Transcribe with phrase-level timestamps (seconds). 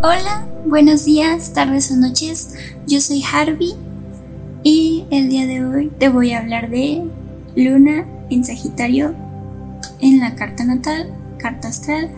[0.00, 2.54] Hola, buenos días, tardes o noches.
[2.86, 3.74] Yo soy Harvey
[4.62, 7.02] y el día de hoy te voy a hablar de
[7.56, 9.16] Luna en Sagitario
[9.98, 12.10] en la carta natal, carta astral.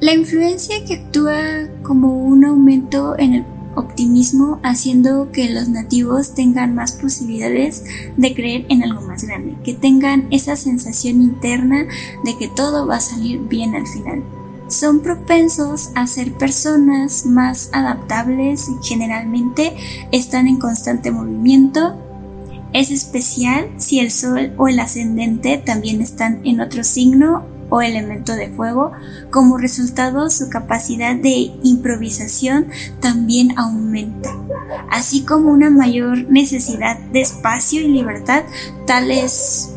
[0.00, 1.40] La influencia que actúa
[1.82, 3.44] como un aumento en el
[3.74, 7.84] optimismo haciendo que los nativos tengan más posibilidades
[8.18, 11.86] de creer en algo más grande, que tengan esa sensación interna
[12.22, 14.22] de que todo va a salir bien al final
[14.72, 19.76] son propensos a ser personas más adaptables y generalmente
[20.10, 21.96] están en constante movimiento.
[22.72, 28.34] Es especial si el sol o el ascendente también están en otro signo o elemento
[28.34, 28.92] de fuego.
[29.30, 32.66] Como resultado, su capacidad de improvisación
[33.00, 34.30] también aumenta,
[34.90, 38.44] así como una mayor necesidad de espacio y libertad,
[38.86, 39.71] tales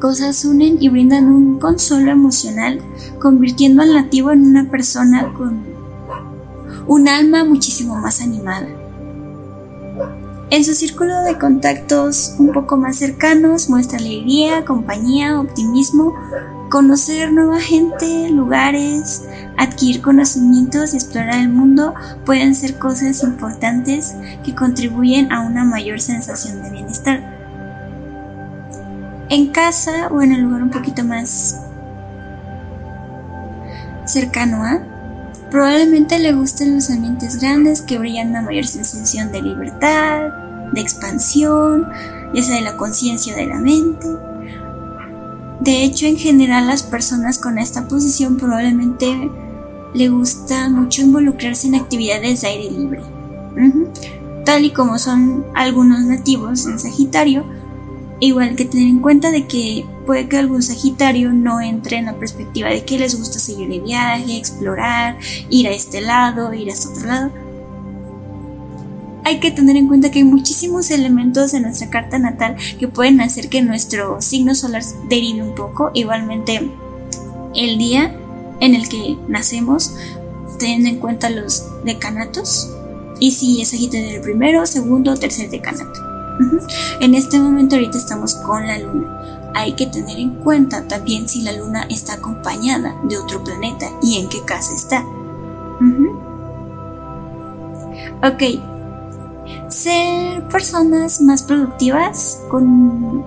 [0.00, 2.80] cosas unen y brindan un consuelo emocional,
[3.20, 5.62] convirtiendo al nativo en una persona con
[6.86, 8.66] un alma muchísimo más animada.
[10.50, 16.14] En su círculo de contactos un poco más cercanos muestra alegría, compañía, optimismo,
[16.70, 19.24] conocer nueva gente, lugares,
[19.58, 21.92] adquirir conocimientos y explorar el mundo
[22.24, 27.27] pueden ser cosas importantes que contribuyen a una mayor sensación de bienestar
[29.28, 31.60] en casa o en el lugar un poquito más
[34.06, 34.80] cercano a,
[35.50, 40.30] probablemente le gusten los ambientes grandes que brillan una mayor sensación de libertad,
[40.72, 41.86] de expansión,
[42.34, 44.06] ya sea de la conciencia de la mente.
[45.60, 49.30] De hecho, en general las personas con esta posición probablemente
[49.94, 53.02] le gusta mucho involucrarse en actividades de aire libre.
[54.44, 57.44] Tal y como son algunos nativos en Sagitario,
[58.20, 62.18] Igual que tener en cuenta de que puede que algún Sagitario no entre en la
[62.18, 65.16] perspectiva de que les gusta seguir de viaje, explorar,
[65.50, 67.30] ir a este lado, ir a este otro lado.
[69.24, 73.20] Hay que tener en cuenta que hay muchísimos elementos en nuestra carta natal que pueden
[73.20, 75.90] hacer que nuestro signo solar derive un poco.
[75.94, 76.68] Igualmente,
[77.54, 78.16] el día
[78.60, 79.94] en el que nacemos,
[80.58, 82.70] teniendo en cuenta los decanatos.
[83.20, 86.07] Y si es Sagitario el primero, segundo o tercer decanato.
[87.00, 89.50] En este momento ahorita estamos con la luna.
[89.54, 94.18] Hay que tener en cuenta también si la luna está acompañada de otro planeta y
[94.18, 95.04] en qué casa está.
[98.22, 98.42] Ok.
[99.68, 103.24] Ser personas más productivas con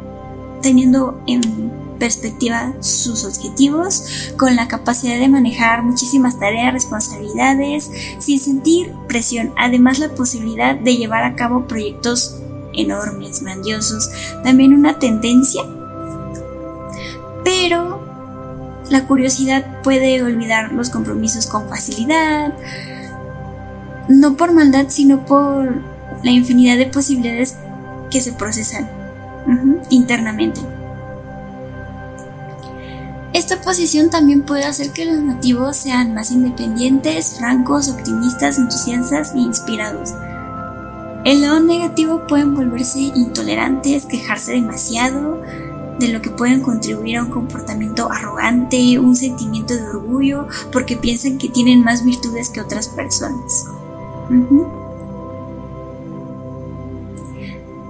[0.62, 1.72] teniendo en
[2.02, 9.54] perspectiva sus objetivos, con la capacidad de manejar muchísimas tareas, responsabilidades, sin sentir presión.
[9.56, 12.42] Además, la posibilidad de llevar a cabo proyectos
[12.74, 14.10] enormes, grandiosos,
[14.44, 15.64] también una tendencia.
[17.44, 18.02] Pero
[18.90, 22.54] la curiosidad puede olvidar los compromisos con facilidad,
[24.10, 25.76] no por maldad, sino por
[26.24, 27.56] la infinidad de posibilidades
[28.10, 28.90] que se procesan
[29.90, 30.62] internamente.
[33.34, 39.40] Esta posición también puede hacer que los nativos sean más independientes, francos, optimistas, entusiastas e
[39.40, 40.14] inspirados.
[41.24, 45.42] El lado negativo pueden volverse intolerantes, quejarse demasiado,
[46.00, 51.38] de lo que pueden contribuir a un comportamiento arrogante, un sentimiento de orgullo, porque piensan
[51.38, 53.66] que tienen más virtudes que otras personas.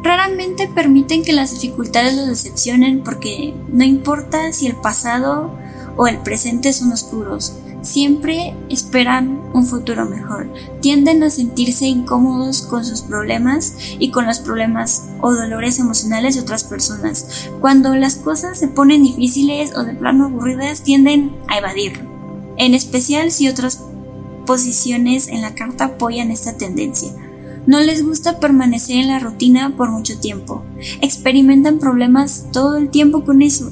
[0.03, 5.51] Raramente permiten que las dificultades los decepcionen porque no importa si el pasado
[5.95, 10.51] o el presente son oscuros, siempre esperan un futuro mejor.
[10.81, 16.41] Tienden a sentirse incómodos con sus problemas y con los problemas o dolores emocionales de
[16.41, 17.49] otras personas.
[17.59, 22.03] Cuando las cosas se ponen difíciles o de plano aburridas, tienden a evadirlo.
[22.57, 23.81] En especial si otras
[24.45, 27.11] posiciones en la carta apoyan esta tendencia.
[27.67, 30.63] No les gusta permanecer en la rutina por mucho tiempo.
[31.01, 33.71] Experimentan problemas todo el tiempo con eso,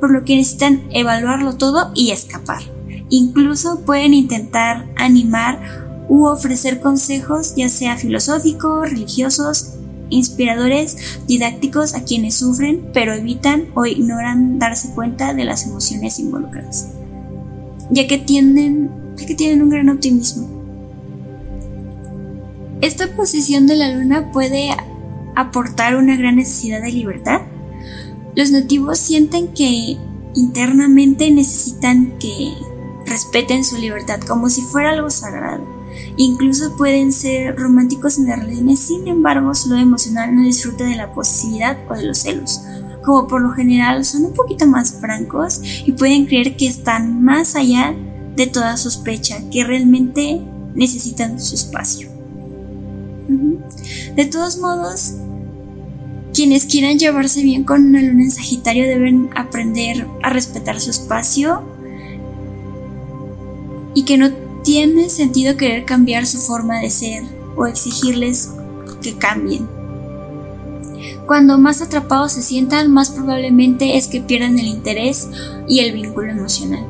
[0.00, 2.75] por lo que necesitan evaluarlo todo y escapar.
[3.08, 5.60] Incluso pueden intentar animar
[6.08, 9.72] u ofrecer consejos, ya sea filosóficos, religiosos,
[10.10, 16.88] inspiradores, didácticos a quienes sufren, pero evitan o ignoran darse cuenta de las emociones involucradas,
[17.90, 20.48] ya que tienen, ya que tienen un gran optimismo.
[22.80, 24.70] Esta posición de la luna puede
[25.34, 27.40] aportar una gran necesidad de libertad.
[28.34, 29.96] Los nativos sienten que
[30.34, 32.52] internamente necesitan que
[33.06, 35.64] respeten su libertad como si fuera algo sagrado.
[36.16, 40.96] Incluso pueden ser románticos en las relaciones, sin embargo, su lado emocional no disfruta de
[40.96, 42.60] la posesividad o de los celos.
[43.04, 47.54] Como por lo general son un poquito más francos y pueden creer que están más
[47.54, 47.94] allá
[48.34, 50.40] de toda sospecha, que realmente
[50.74, 52.10] necesitan su espacio.
[54.16, 55.14] De todos modos,
[56.34, 61.75] quienes quieran llevarse bien con una luna en Sagitario deben aprender a respetar su espacio
[63.96, 64.30] y que no
[64.62, 67.24] tiene sentido querer cambiar su forma de ser
[67.56, 68.50] o exigirles
[69.00, 69.66] que cambien.
[71.26, 75.28] Cuando más atrapados se sientan, más probablemente es que pierdan el interés
[75.66, 76.86] y el vínculo emocional.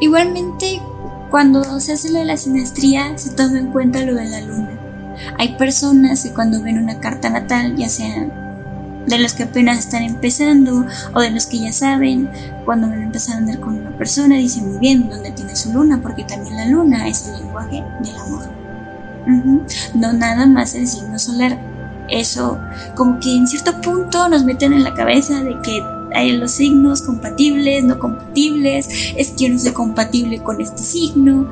[0.00, 0.80] Igualmente,
[1.30, 4.80] cuando se hace lo de la sinestría, se toma en cuenta lo de la luna.
[5.38, 10.02] Hay personas que cuando ven una carta natal, ya sea de los que apenas están
[10.02, 12.30] empezando o de los que ya saben,
[12.64, 16.00] cuando van a empezar a andar con persona, dicen muy bien dónde tiene su luna,
[16.02, 18.48] porque también la luna es el lenguaje del amor.
[19.94, 21.56] No nada más el signo solar.
[22.08, 22.58] Eso
[22.96, 25.80] como que en cierto punto nos meten en la cabeza de que
[26.16, 31.48] hay los signos compatibles, no compatibles, es que no compatible con este signo,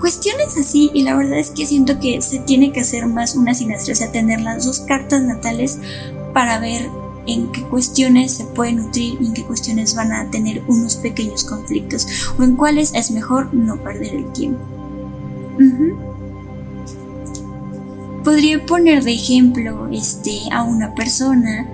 [0.00, 3.54] cuestiones así y la verdad es que siento que se tiene que hacer más una
[3.54, 5.78] sinastría, o sea, tener las dos cartas natales
[6.34, 6.90] para ver
[7.26, 11.44] en qué cuestiones se pueden nutrir y en qué cuestiones van a tener unos pequeños
[11.44, 12.06] conflictos
[12.38, 14.60] o en cuáles es mejor no perder el tiempo.
[18.24, 21.66] Podría poner de ejemplo este, a una persona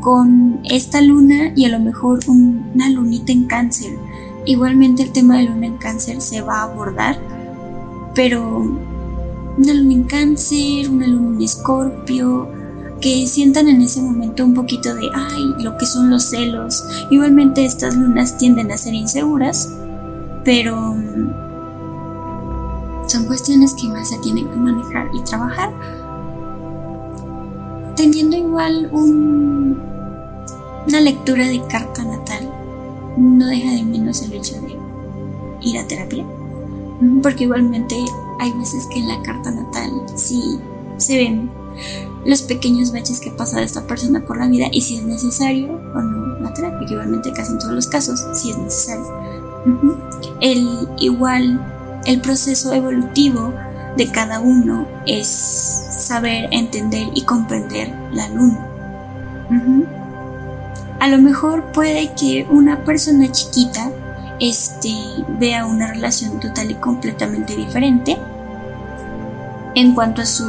[0.00, 3.96] con esta luna y a lo mejor una lunita en cáncer.
[4.44, 7.32] Igualmente el tema de luna en cáncer se va a abordar
[8.14, 8.58] pero
[9.56, 12.48] una luna en cáncer, una luna en escorpio,
[13.02, 16.84] que sientan en ese momento un poquito de, ay, lo que son los celos.
[17.10, 19.70] Igualmente estas lunas tienden a ser inseguras,
[20.44, 21.32] pero mm,
[23.08, 25.70] son cuestiones que igual se tienen que manejar y trabajar.
[27.96, 29.78] Teniendo igual un,
[30.86, 32.48] una lectura de carta natal,
[33.18, 34.78] no deja de menos el hecho de
[35.60, 36.24] ir a terapia
[37.22, 37.96] porque igualmente
[38.38, 40.58] hay veces que en la carta natal sí
[40.98, 41.50] se ven
[42.24, 45.80] los pequeños baches que pasa de esta persona por la vida y si es necesario
[45.94, 49.06] o no la terapia, que igualmente casi en todos los casos sí es necesario.
[50.40, 51.60] El igual,
[52.06, 53.52] el proceso evolutivo
[53.96, 58.68] de cada uno es saber entender y comprender la luna.
[61.00, 63.90] A lo mejor puede que una persona chiquita
[64.40, 64.94] este,
[65.38, 68.16] vea una relación total y completamente diferente
[69.74, 70.44] en cuanto a su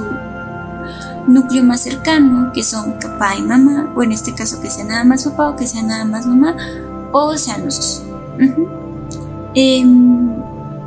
[1.27, 5.03] núcleo más cercano, que son papá y mamá, o en este caso que sea nada
[5.03, 6.55] más papá o que sea nada más mamá,
[7.11, 8.03] o sean los dos.
[9.55, 10.31] Em,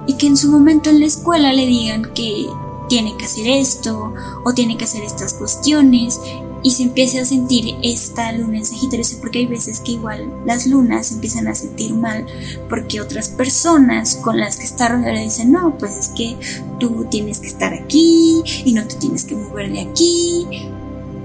[0.07, 2.47] y que en su momento en la escuela le digan que
[2.89, 4.13] tiene que hacer esto
[4.45, 6.21] o tiene que hacer estas cuestiones
[6.63, 10.67] y se empiece a sentir esta luna en Sagitario, porque hay veces que igual las
[10.67, 12.27] lunas empiezan a sentir mal
[12.69, 16.37] porque otras personas con las que está rodeada dicen, no, pues es que
[16.81, 20.47] tú tienes que estar aquí y no te tienes que mover de aquí.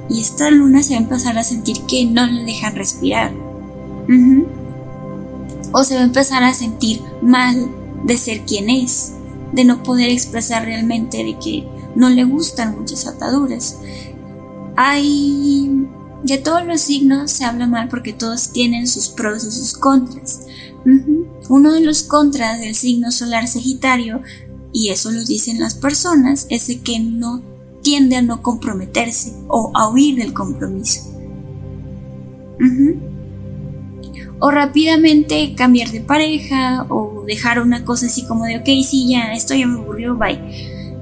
[0.09, 3.31] Y esta luna se va a empezar a sentir que no le dejan respirar.
[5.71, 7.71] O se va a empezar a sentir mal
[8.03, 9.13] de ser quien es,
[9.53, 13.77] de no poder expresar realmente de que no le gustan muchas ataduras.
[14.83, 15.87] Hay...
[16.23, 20.41] De todos los signos se habla mal porque todos tienen sus pros y sus contras.
[21.49, 24.21] Uno de los contras del signo solar Sagitario,
[24.73, 27.43] y eso lo dicen las personas, es de que no
[27.83, 31.01] tiende a no comprometerse o a huir del compromiso.
[34.39, 39.33] O rápidamente cambiar de pareja o dejar una cosa así como de, ok, sí, ya,
[39.33, 40.39] esto ya me aburrió, bye.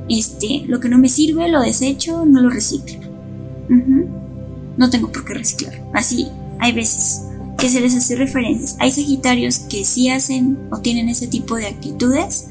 [0.09, 3.08] Este, lo que no me sirve lo desecho, no lo reciclo.
[3.69, 5.81] No tengo por qué reciclar.
[5.93, 6.27] Así,
[6.59, 7.23] hay veces
[7.57, 8.75] que se les hace referencias.
[8.79, 12.47] Hay sagitarios que sí hacen o tienen ese tipo de actitudes,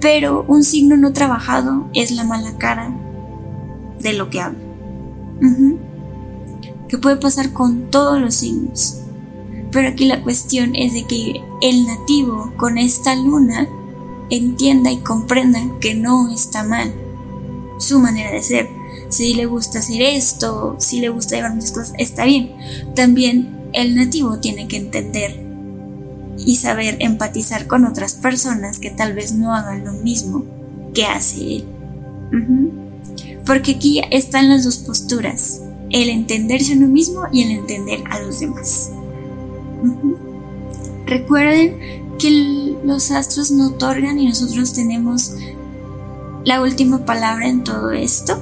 [0.00, 2.94] pero un signo no trabajado es la mala cara
[4.00, 4.58] de lo que habla.
[6.88, 8.98] Que puede pasar con todos los signos.
[9.70, 13.68] Pero aquí la cuestión es de que el nativo con esta luna
[14.30, 16.92] entienda y comprenda que no está mal
[17.78, 18.77] su manera de ser
[19.08, 22.52] si le gusta hacer esto, si le gusta llevar muchas cosas, está bien.
[22.94, 25.40] También el nativo tiene que entender
[26.38, 30.44] y saber empatizar con otras personas que tal vez no hagan lo mismo
[30.94, 31.64] que hace él.
[33.44, 38.40] Porque aquí están las dos posturas, el entenderse uno mismo y el entender a los
[38.40, 38.90] demás.
[41.06, 41.78] Recuerden
[42.18, 45.32] que los astros no otorgan y nosotros tenemos
[46.44, 48.38] la última palabra en todo esto.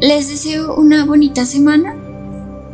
[0.00, 1.94] Les deseo una bonita semana,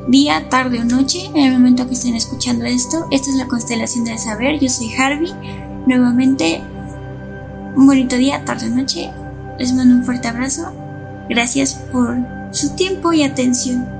[0.06, 3.08] día, tarde o noche, en el momento que estén escuchando esto.
[3.10, 4.60] Esta es la constelación del saber.
[4.60, 5.34] Yo soy Harvey
[5.86, 6.62] Nuevamente,
[7.74, 9.10] un bonito día, tarde, noche.
[9.58, 10.72] Les mando un fuerte abrazo.
[11.28, 12.16] Gracias por
[12.52, 13.95] su tiempo y atención.